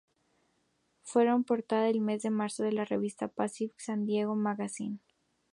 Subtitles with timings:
[1.03, 4.97] Fueron portada del mes de marzo de la revista "Pacific San Diego Magazine".